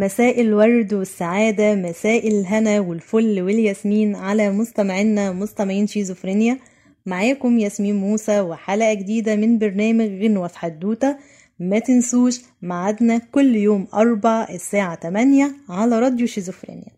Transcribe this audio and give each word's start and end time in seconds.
مساء 0.00 0.40
الورد 0.40 0.94
والسعادة 0.94 1.74
مساء 1.74 2.28
الهنا 2.28 2.80
والفل 2.80 3.42
والياسمين 3.42 4.16
على 4.16 4.50
مستمعينا 4.50 5.32
مستمعين 5.32 5.86
شيزوفرينيا. 5.86 6.58
معاكم 7.06 7.58
ياسمين 7.58 7.96
موسى 7.96 8.40
وحلقة 8.40 8.94
جديدة 8.94 9.36
من 9.36 9.58
برنامج 9.58 10.22
غنوة 10.22 10.48
في 10.48 10.58
حدوتة. 10.58 11.16
ما 11.58 11.78
تنسوش 11.78 12.40
ميعادنا 12.62 13.18
كل 13.18 13.56
يوم 13.56 13.86
أربع 13.94 14.46
الساعة 14.50 15.00
8 15.00 15.52
على 15.68 15.98
راديو 15.98 16.26
شيزوفرينيا. 16.26 16.92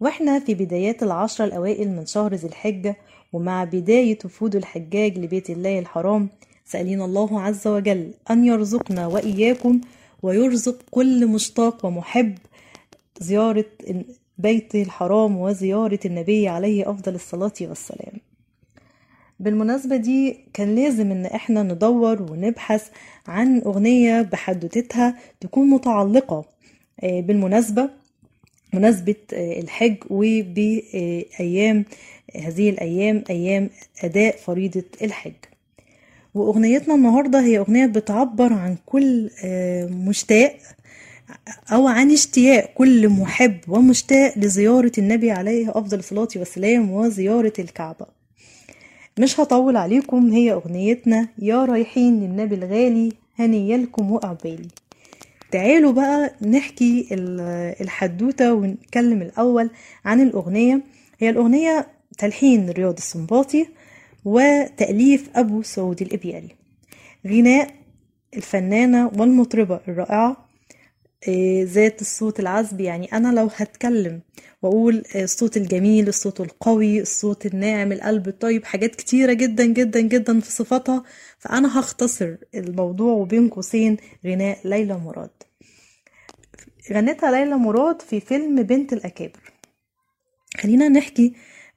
وإحنا 0.00 0.38
في 0.38 0.54
بدايات 0.54 1.02
العشرة 1.02 1.44
الأوائل 1.44 1.88
من 1.88 2.06
شهر 2.06 2.34
ذي 2.34 2.46
الحجة 2.46 2.96
ومع 3.32 3.64
بداية 3.64 4.18
وفود 4.24 4.56
الحجاج 4.56 5.18
لبيت 5.18 5.50
الله 5.50 5.78
الحرام 5.78 6.28
سألين 6.64 7.02
الله 7.02 7.40
عز 7.40 7.66
وجل 7.66 8.10
أن 8.30 8.44
يرزقنا 8.44 9.06
وإياكم 9.06 9.80
ويرزق 10.22 10.82
كل 10.90 11.26
مشتاق 11.26 11.86
ومحب 11.86 12.38
زيارة 13.20 13.64
بيت 14.38 14.74
الحرام 14.74 15.36
وزيارة 15.36 15.98
النبي 16.04 16.48
عليه 16.48 16.90
أفضل 16.90 17.14
الصلاة 17.14 17.52
والسلام. 17.60 18.12
بالمناسبة 19.40 19.96
دي 19.96 20.36
كان 20.52 20.74
لازم 20.74 21.10
إن 21.12 21.26
إحنا 21.26 21.62
ندور 21.62 22.22
ونبحث 22.32 22.88
عن 23.26 23.60
أغنية 23.60 24.22
بحدوتتها 24.22 25.18
تكون 25.40 25.70
متعلقة 25.70 26.44
بالمناسبة 27.02 27.90
مناسبة 28.74 29.14
الحج 29.32 29.96
وبأيام 30.10 31.84
هذه 32.36 32.70
الأيام 32.70 33.24
أيام 33.30 33.70
أداء 34.04 34.36
فريضة 34.36 34.84
الحج. 35.02 35.32
وأغنيتنا 36.34 36.94
النهاردة 36.94 37.40
هي 37.40 37.58
أغنية 37.58 37.86
بتعبر 37.86 38.52
عن 38.52 38.76
كل 38.86 39.30
مشتاق 39.90 40.56
أو 41.72 41.88
عن 41.88 42.10
اشتياق 42.10 42.70
كل 42.74 43.08
محب 43.08 43.56
ومشتاق 43.68 44.38
لزيارة 44.38 44.92
النبي 44.98 45.30
عليه 45.30 45.70
أفضل 45.70 45.98
الصلاة 45.98 46.28
والسلام 46.36 46.90
وزيارة 46.90 47.52
الكعبة. 47.58 48.06
مش 49.18 49.40
هطول 49.40 49.76
عليكم 49.76 50.32
هي 50.32 50.52
أغنيتنا 50.52 51.28
يا 51.38 51.64
رايحين 51.64 52.20
للنبي 52.20 52.54
الغالي 52.54 53.12
هنيالكم 53.38 54.12
وقعبالي 54.12 54.68
تعالوا 55.50 55.92
بقى 55.92 56.34
نحكي 56.42 57.06
الحدوتة 57.80 58.52
ونتكلم 58.54 59.22
الأول 59.22 59.70
عن 60.04 60.20
الأغنية. 60.20 60.80
هي 61.18 61.30
الأغنية 61.30 61.86
تلحين 62.18 62.70
رياض 62.70 62.96
السنباطي. 62.96 63.66
وتأليف 64.24 65.30
أبو 65.36 65.62
سعود 65.62 66.02
الإبياري 66.02 66.56
غناء 67.26 67.70
الفنانة 68.36 69.06
والمطربة 69.16 69.80
الرائعة 69.88 70.48
ذات 71.64 72.00
الصوت 72.00 72.40
العذب. 72.40 72.80
يعني 72.80 73.12
أنا 73.12 73.40
لو 73.40 73.50
هتكلم 73.56 74.20
وأقول 74.62 75.02
الصوت 75.16 75.56
الجميل 75.56 76.08
الصوت 76.08 76.40
القوي 76.40 77.00
الصوت 77.00 77.46
الناعم 77.46 77.92
القلب 77.92 78.28
الطيب 78.28 78.64
حاجات 78.64 78.94
كتيرة 78.96 79.32
جدا 79.32 79.64
جدا 79.64 80.00
جدا 80.00 80.40
في 80.40 80.52
صفاتها 80.52 81.02
فأنا 81.38 81.80
هختصر 81.80 82.36
الموضوع 82.54 83.12
وبين 83.12 83.48
قوسين 83.48 83.96
غناء 84.26 84.58
ليلى 84.64 84.98
مراد. 84.98 85.30
غنتها 86.92 87.30
ليلى 87.30 87.56
مراد 87.56 88.02
في 88.02 88.20
فيلم 88.20 88.62
بنت 88.62 88.92
الأكابر. 88.92 89.52
خلينا 90.56 90.88
نحكي 90.88 91.32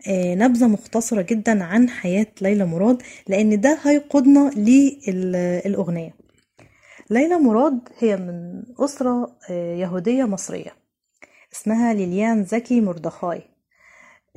نبذة 0.10 0.68
مختصرة 0.68 1.22
جدا 1.22 1.64
عن 1.64 1.90
حياة 1.90 2.28
ليلى 2.42 2.66
مراد 2.66 3.02
لأن 3.28 3.62
ده 3.62 3.80
هيقودنا 3.84 4.50
للأغنية. 4.50 6.16
ليلى 7.10 7.36
مراد 7.38 7.80
هي 8.00 8.18
من 8.18 8.64
أسرة 8.80 9.36
يهودية 9.50 10.24
مصرية 10.24 10.76
اسمها 11.54 11.94
ليليان 11.94 12.46
زكي 12.46 12.82
مردخاي. 12.82 13.42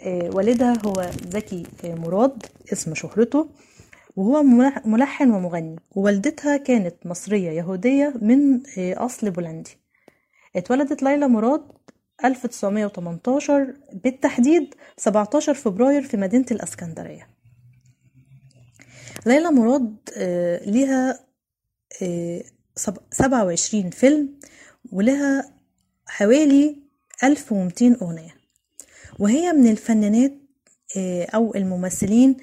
والدها 0.07 0.75
هو 0.87 1.11
زكي 1.29 1.63
مراد 1.85 2.47
اسم 2.73 2.95
شهرته 2.95 3.49
وهو 4.17 4.43
ملحن 4.85 5.31
ومغني. 5.31 5.77
ووالدتها 5.97 6.57
كانت 6.57 6.95
مصرية 7.07 7.51
يهودية 7.51 8.15
من 8.23 8.61
أصل 8.79 9.31
بولندي. 9.31 9.77
اتولدت 10.57 11.03
ليلى 11.03 11.29
مراد 11.29 11.63
1918 12.25 13.75
بالتحديد 13.93 14.75
17 14.97 15.55
فبراير 15.55 16.03
في 16.03 16.17
مدينة 16.17 16.47
الأسكندرية. 16.51 17.29
ليلى 19.27 19.51
مراد 19.51 19.97
ليها 20.67 21.21
27 23.11 23.91
فيلم 23.91 24.29
ولها 24.93 25.53
حوالي 26.07 26.77
1200 27.25 27.97
أغنية. 28.03 28.35
وهي 29.19 29.53
من 29.53 29.71
الفنانات 29.71 30.33
أو 31.35 31.55
الممثلين 31.55 32.37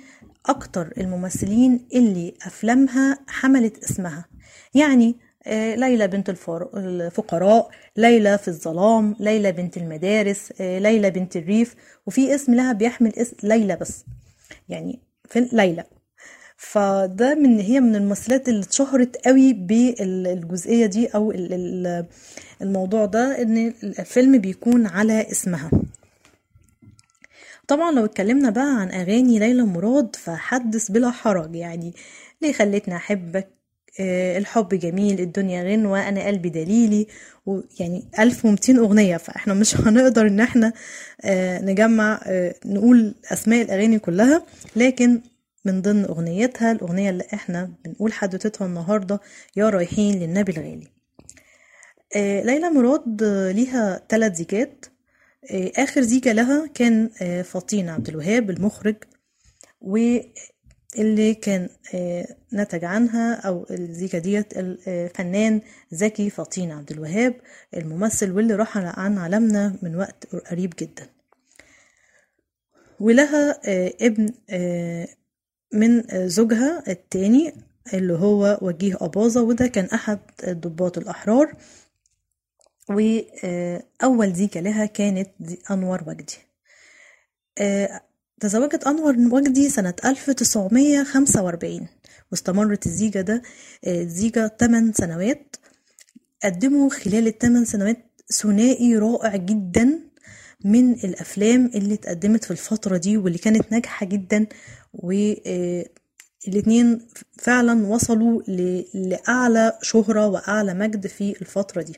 أكتر 0.46 0.94
الممثلين 0.98 1.88
اللي 1.94 2.34
أفلامها 2.42 3.20
حملت 3.28 3.84
اسمها. 3.84 4.26
يعني 4.74 5.16
ليلى 5.48 6.08
بنت 6.08 6.30
الفقراء 6.30 7.70
ليلى 7.98 8.38
في 8.38 8.48
الظلام 8.48 9.16
ليلى 9.20 9.52
بنت 9.52 9.78
المدارس 9.78 10.54
ليلى 10.62 11.10
بنت 11.10 11.38
الريف 11.38 11.76
وفي 12.06 12.36
اسم 12.36 12.54
لها 12.54 12.74
بيحمل 12.74 13.16
اسم 13.16 13.36
ليلى 13.44 13.76
بس 13.76 14.06
يعني 14.70 15.00
في 15.30 15.50
ليلى. 15.54 15.84
فده 16.58 17.36
من 17.36 17.60
هي 17.60 17.80
من 17.80 17.96
الممثلات 17.96 18.50
اللي 18.50 18.64
اتشهرت 18.64 19.28
قوي 19.28 19.54
بالجزئية 19.54 20.86
دي 20.86 21.08
أو 21.08 21.32
الموضوع 22.62 23.06
ده 23.06 23.42
إن 23.42 23.74
الفيلم 23.84 24.38
بيكون 24.38 24.88
على 24.88 25.32
اسمها. 25.32 25.72
طبعا 27.68 27.92
لو 27.92 28.06
اتكلمنا 28.06 28.50
بقى 28.50 28.76
عن 28.82 28.92
أغاني 28.92 29.40
ليلى 29.40 29.64
مراد 29.64 30.16
فحدث 30.16 30.92
بلا 30.92 31.12
حرج 31.12 31.56
يعني 31.56 31.94
ليه 32.42 32.54
خلتني 32.54 32.96
أحبك؟ 32.96 33.63
الحب 34.00 34.70
جميل 34.70 35.20
الدنيا 35.20 35.64
غنوة 35.64 36.10
أنا 36.10 36.28
قلبي 36.28 36.50
دليلي 36.50 37.08
ويعني 37.46 38.04
1200 38.20 38.78
أغنية. 38.78 39.18
فإحنا 39.18 39.54
مش 39.54 39.76
هنقدر 39.82 40.28
إن 40.28 40.40
إحنا 40.40 40.74
نجمع 41.62 42.22
نقول 42.66 43.16
أسماء 43.34 43.62
الأغاني 43.62 44.00
كلها. 44.00 44.44
لكن 44.76 45.22
من 45.66 45.82
ضمن 45.82 46.06
أغنيتها 46.06 46.72
الأغنية 46.72 47.10
اللي 47.10 47.24
إحنا 47.34 47.72
بنقول 47.86 48.14
حدوتتها 48.14 48.66
النهاردة 48.66 49.20
يا 49.56 49.70
رايحين 49.70 50.20
للنبي 50.20 50.52
الغالي. 50.52 50.88
ليلى 52.46 52.70
مراد 52.70 53.24
ليها 53.56 54.02
ثلاث 54.10 54.34
زيجات. 54.36 54.86
آخر 55.54 56.02
زيجة 56.02 56.32
لها 56.34 56.68
كان 56.74 57.10
فطين 57.44 57.90
عبد 57.90 58.10
الوهاب 58.10 58.50
المخرج 58.50 58.96
اللي 60.98 61.34
كان 61.34 61.70
نتج 62.54 62.86
عنها 62.86 63.36
أو 63.36 63.66
الزيكا 63.72 64.18
ديت 64.20 64.54
الفنان 64.58 65.62
زكي 65.92 66.30
فطين 66.30 66.72
عبد 66.72 66.92
الوهاب 66.92 67.36
الممثل 67.74 68.32
واللي 68.32 68.56
راح 68.56 68.78
عن 68.78 69.18
عالمنا 69.18 69.76
من 69.82 69.96
وقت 69.96 70.36
قريب 70.36 70.74
جدا. 70.80 71.10
ولها 73.00 73.60
ابن 74.02 74.30
من 75.74 76.04
زوجها 76.28 76.84
التاني 76.88 77.54
اللي 77.94 78.14
هو 78.14 78.60
وجيه 78.62 78.98
أباظة 79.02 79.42
وده 79.44 79.68
كان 79.68 79.86
أحد 79.86 80.20
الضباط 80.48 80.98
الأحرار. 80.98 81.54
وأول 82.90 84.34
زيكا 84.34 84.60
لها 84.60 84.86
كانت 84.86 85.30
أنور 85.72 86.04
وجدي. 86.08 86.38
تزوجت 88.44 88.84
أنور 88.84 89.16
وجدي 89.18 89.70
سنة 89.70 89.94
1945 90.06 91.88
واستمرت 92.32 92.86
الزيجة 92.86 93.22
ده 93.22 93.42
الزيجة 93.88 94.56
8 94.60 94.92
سنوات. 94.94 95.56
قدموا 96.44 96.90
خلال 96.90 97.28
الثمان 97.28 97.66
سنوات 97.66 98.22
ثنائي 98.34 98.98
رائع 98.98 99.36
جدا 99.36 100.00
من 100.66 100.92
الأفلام 100.94 101.72
اللي 101.76 101.94
اتقدمت 101.94 102.44
في 102.44 102.52
الفترة 102.52 102.98
دي 102.98 103.18
واللي 103.18 103.38
كانت 103.38 103.72
ناجحة 103.72 104.06
جدا 104.06 104.48
والاتنين 104.94 105.88
فعلا 107.40 107.88
وصلوا 107.88 108.42
لأعلى 108.94 109.78
شهرة 109.82 110.28
وأعلى 110.28 110.74
مجد 110.74 111.08
في 111.08 111.42
الفترة 111.42 111.82
دي. 111.82 111.96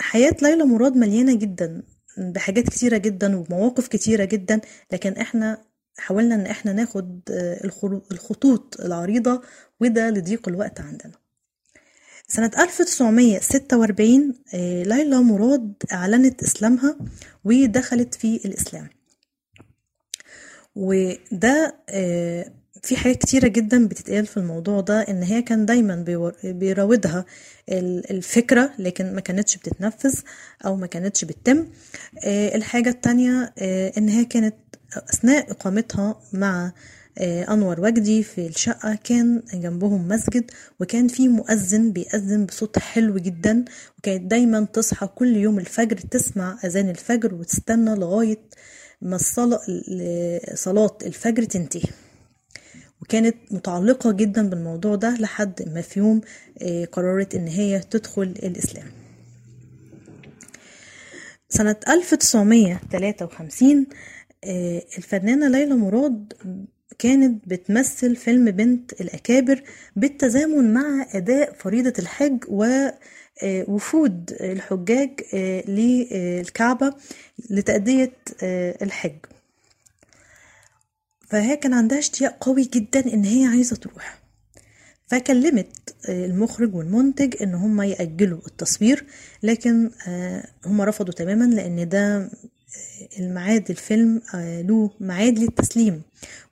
حياة 0.00 0.36
ليلى 0.42 0.64
مراد 0.64 0.96
مليانة 0.96 1.34
جدا. 1.34 1.82
بحاجات 2.18 2.64
كتيرة 2.68 2.96
جدا 2.96 3.36
ومواقف 3.36 3.88
كتيرة 3.88 4.24
جدا 4.24 4.60
لكن 4.92 5.12
إحنا 5.12 5.64
حاولنا 5.98 6.34
إن 6.34 6.46
إحنا 6.46 6.72
ناخد 6.72 7.20
الخطوط 8.12 8.80
العريضة 8.80 9.42
وده 9.80 10.10
لضيق 10.10 10.48
الوقت 10.48 10.80
عندنا. 10.80 11.12
سنة 12.28 12.50
1946 12.58 14.34
ليلى 14.82 15.16
مراد 15.22 15.74
أعلنت 15.92 16.42
إسلامها 16.42 16.96
ودخلت 17.44 18.14
في 18.14 18.36
الإسلام. 18.44 18.88
وده 20.76 21.76
في 22.82 22.96
حاجات 22.96 23.16
كتيرة 23.18 23.48
جدا 23.48 23.86
بتتقال 23.88 24.26
في 24.26 24.36
الموضوع 24.36 24.80
ده 24.80 25.00
إن 25.00 25.22
هي 25.22 25.42
كان 25.42 25.66
دايما 25.66 26.04
بيراودها 26.44 27.24
ال- 27.68 28.10
الفكرة 28.10 28.70
لكن 28.78 29.14
ما 29.14 29.20
كانتش 29.20 29.56
بتتنفذ 29.56 30.14
أو 30.66 30.76
ما 30.76 30.86
كانتش 30.86 31.24
بتتم. 31.24 31.66
آه، 32.24 32.54
الحاجة 32.56 32.88
التانية 32.88 33.52
آه، 33.58 33.92
إن 33.98 34.08
هي 34.08 34.24
كانت 34.24 34.54
أثناء 34.96 35.50
إقامتها 35.50 36.20
مع 36.32 36.72
آه، 37.18 37.52
أنور 37.52 37.80
وجدي 37.80 38.22
في 38.22 38.46
الشقة 38.46 38.98
كان 39.04 39.42
جنبهم 39.54 40.08
مسجد 40.08 40.50
وكان 40.80 41.08
في 41.08 41.28
مؤذن 41.28 41.92
بيأذن 41.92 42.46
بصوت 42.46 42.78
حلو 42.78 43.18
جدا 43.18 43.64
وكانت 43.98 44.30
دايما 44.30 44.64
تصحى 44.64 45.06
كل 45.06 45.36
يوم 45.36 45.58
الفجر 45.58 45.96
تسمع 45.96 46.58
أذان 46.64 46.88
الفجر 46.90 47.34
وتستنى 47.34 47.94
لغاية 47.94 48.38
ما 49.02 49.18
صلاة 50.54 50.98
الفجر 51.06 51.42
تنتهي. 51.44 51.82
وكانت 53.02 53.36
متعلقة 53.50 54.12
جدا 54.12 54.48
بالموضوع 54.48 54.94
ده 54.94 55.16
لحد 55.20 55.68
ما 55.68 55.80
في 55.80 56.00
يوم 56.00 56.20
آه، 56.62 56.84
قررت 56.84 57.34
إن 57.34 57.46
هي 57.48 57.78
تدخل 57.90 58.22
الإسلام. 58.22 58.86
سنة 61.48 61.76
1953 61.88 63.86
آه، 64.44 64.82
الفنانة 64.98 65.48
ليلى 65.48 65.74
مراد 65.74 66.32
كانت 66.98 67.48
بتمثل 67.48 68.16
فيلم 68.16 68.50
بنت 68.50 68.92
الأكابر 69.00 69.62
بالتزامن 69.96 70.72
مع 70.74 71.06
أداء 71.14 71.52
فريضة 71.52 71.92
الحج 71.98 72.44
ووفود 72.48 74.36
الحجاج 74.40 75.20
آه، 75.34 75.70
للكعبة 75.70 76.94
لتأدية 77.50 78.12
الحج. 78.82 79.18
فهي 81.32 81.56
كان 81.56 81.72
عندها 81.74 81.98
اشتياق 81.98 82.36
قوي 82.40 82.64
جدا 82.74 83.14
إن 83.14 83.24
هي 83.24 83.44
عايزة 83.46 83.76
تروح. 83.76 84.22
فكلمت 85.06 85.94
آه، 86.08 86.26
المخرج 86.26 86.74
والمنتج 86.74 87.42
إن 87.42 87.54
هم 87.54 87.82
يأجلوا 87.82 88.38
التصوير 88.46 89.04
لكن 89.42 89.90
آه، 90.08 90.44
هم 90.66 90.82
رفضوا 90.82 91.14
تماما 91.14 91.44
لأن 91.44 91.88
ده 91.88 92.16
آه، 92.16 92.30
الميعاد 93.18 93.70
الفيلم 93.70 94.22
له 94.34 94.90
ميعاد 95.00 95.38
للتسليم 95.38 96.02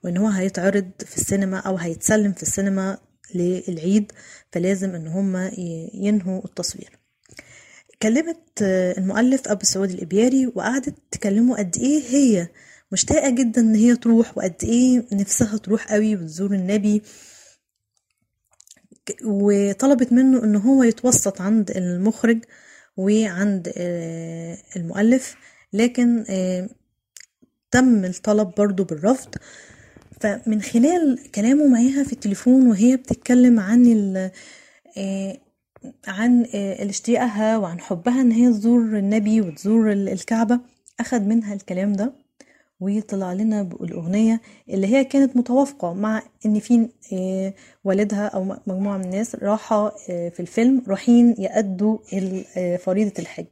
وإن 0.04 0.16
هو 0.16 0.26
هيتعرض 0.26 0.90
في 1.06 1.16
السينما 1.16 1.58
أو 1.58 1.76
هيتسلم 1.76 2.32
في 2.32 2.42
السينما 2.42 2.98
للعيد 3.34 4.12
فلازم 4.52 4.94
إن 4.94 5.06
هم 5.06 5.50
ينهوا 5.94 6.44
التصوير. 6.44 6.98
كلمت 8.02 8.62
المؤلف 8.98 9.48
أبو 9.48 9.64
سعود 9.64 9.90
الإبياري 9.90 10.46
وقعدت 10.46 10.94
تكلمه 11.10 11.56
قد 11.56 11.76
إيه 11.76 12.02
هي 12.02 12.48
مشتاقة 12.92 13.30
جدا 13.30 13.60
إن 13.60 13.74
هي 13.74 13.96
تروح 13.96 14.38
وقد 14.38 14.54
إيه 14.62 15.04
نفسها 15.12 15.56
تروح 15.58 15.92
قوي 15.92 16.16
وتزور 16.16 16.54
النبي. 16.54 17.02
وطلبت 19.24 20.12
منه 20.12 20.44
إن 20.44 20.56
هو 20.56 20.82
يتوسط 20.82 21.40
عند 21.40 21.70
المخرج 21.70 22.44
وعند 22.96 23.72
آه، 23.76 24.58
المؤلف. 24.76 25.36
لكن 25.72 26.24
آه، 26.30 26.68
تم 27.70 28.04
الطلب 28.04 28.50
برضو 28.58 28.84
بالرفض. 28.84 29.34
فمن 30.20 30.62
خلال 30.62 31.30
كلامه 31.34 31.66
معاها 31.68 32.04
في 32.04 32.12
التليفون 32.12 32.66
وهي 32.66 32.96
بتتكلم 32.96 33.60
عن 33.60 33.86
ال 33.86 34.30
آه، 34.98 35.38
عن 36.06 36.44
اشتياقها 36.54 37.56
وعن 37.58 37.80
حبها 37.80 38.20
إن 38.20 38.32
هي 38.32 38.52
تزور 38.52 38.80
النبي 38.98 39.40
وتزور 39.40 39.92
ال- 39.92 40.08
الكعبة 40.08 40.60
اخد 41.00 41.26
منها 41.26 41.54
الكلام 41.54 41.92
ده. 41.92 42.12
وطلع 42.80 43.32
لنا 43.32 43.62
بالأغنية 43.62 44.40
اللي 44.68 44.86
هي 44.86 45.04
كانت 45.04 45.36
متوافقة 45.36 45.92
مع 45.94 46.22
إن 46.46 46.58
في 46.60 46.88
آه، 47.12 47.54
والدها 47.84 48.26
أو 48.26 48.44
مجموعة 48.66 48.98
من 48.98 49.04
الناس 49.04 49.34
راحة 49.34 49.94
آه، 50.10 50.28
في 50.28 50.40
الفيلم 50.40 50.82
رايحين 50.88 51.34
يأدوا 51.38 51.98
آه، 52.56 52.76
فريضة 52.76 53.12
الحج. 53.18 53.46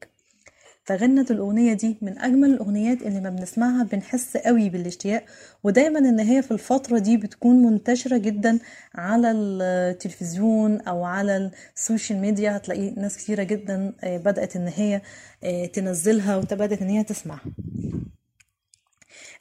فغنت 0.84 1.30
الأغنية 1.30 1.72
دي 1.72 1.96
من 2.02 2.19
أجمل 2.19 2.50
الأغنيات 2.50 3.02
اللي 3.02 3.20
ما 3.20 3.30
بنسمعها 3.30 3.82
بنحس 3.84 4.36
قوي 4.36 4.69
بالاشتياق 4.70 5.25
ودايما 5.64 5.98
إن 5.98 6.20
هي 6.20 6.42
في 6.42 6.50
الفترة 6.50 6.98
دي 6.98 7.16
بتكون 7.16 7.56
منتشرة 7.62 8.19
جدا 8.19 8.58
على 8.94 9.30
التلفزيون 9.30 10.80
أو 10.80 11.04
على 11.04 11.50
السوشيال 11.76 12.19
ميديا. 12.20 12.56
هتلاقي 12.56 12.90
ناس 12.90 13.16
كتيرة 13.16 13.42
جدا 13.42 13.92
بدأت 14.04 14.56
إن 14.56 14.69
هي 14.76 15.00
تنزلها 15.69 16.36
وبدأت 16.36 16.82
إن 16.82 16.88
هي 16.88 17.04
تسمعها. 17.04 17.40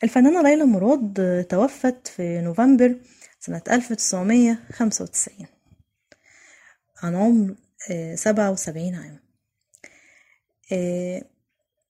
الفنانة 0.03 0.41
ليلى 0.41 0.63
مراد 0.65 1.19
آه، 1.19 1.41
توفت 1.41 2.07
في 2.07 2.41
نوفمبر 2.41 2.95
سنة 3.39 3.61
1995 3.71 5.47
عن 7.03 7.15
عمر 7.15 7.55
آه، 7.91 8.15
77 8.15 8.95
عام. 8.95 9.19
آه، 10.71 11.21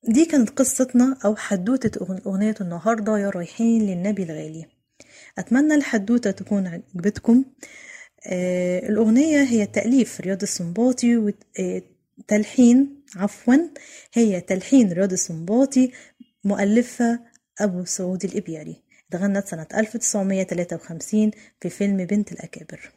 دي 0.04 0.26
كانت 0.26 0.50
قصتنا 0.50 1.18
أو 1.26 1.36
حدوتة 1.36 2.06
أغن- 2.06 2.28
أغنية 2.28 2.56
النهاردة 2.62 3.18
يا 3.18 3.30
رايحين 3.30 3.82
للنبي 3.82 4.24
الغالي. 4.24 4.66
أتمنى 5.38 5.76
الحدوتة 5.76 6.32
تكون 6.32 6.68
عجبتكم. 6.68 7.46
آه، 8.28 8.90
الأغنية 8.90 9.44
هي 9.44 9.66
تأليف 9.66 10.22
رياض 10.22 10.42
السنباطي 10.42 11.18
وتلحين 12.20 13.04
عفوا 13.16 13.56
هي 14.14 14.42
تلحين 14.42 14.92
رياض 14.92 15.12
السنباطي 15.12 15.92
مؤلفة 16.44 17.20
أبو 17.60 17.86
سعود 17.86 18.26
الإبياري 18.26 18.82
اتغنت 19.10 19.48
سنة 19.48 19.68
1953 19.76 21.32
في 21.62 21.70
فيلم 21.70 21.98
بنت 21.98 22.32
الأكابر. 22.32 22.92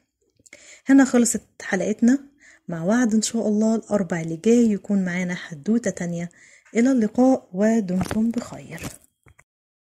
هنا 0.86 1.04
خلصت 1.04 1.42
حلقتنا. 1.62 2.18
مع 2.68 2.84
وعد 2.84 3.14
إن 3.14 3.22
شاء 3.22 3.48
الله 3.48 3.74
الأربع 3.74 4.20
اللي 4.20 4.36
جاي 4.36 4.72
يكون 4.72 5.04
معانا 5.04 5.34
حدوتة 5.34 5.90
تانية. 5.90 6.30
إلى 6.76 6.92
اللقاء 6.92 7.48
ودمتم 7.52 8.30
بخير. 8.30 8.80